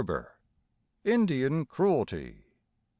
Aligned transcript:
INDIAN 1.03 1.67
CRUELTY. 1.67 2.41